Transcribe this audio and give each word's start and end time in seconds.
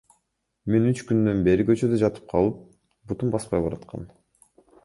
Мен 0.75 0.87
үч 0.91 1.01
күндөн 1.11 1.43
бери 1.47 1.67
көчөдө 1.69 2.01
жатып 2.05 2.25
калып, 2.33 2.59
бутум 3.13 3.37
баспай 3.37 3.67
бараткан. 3.67 4.11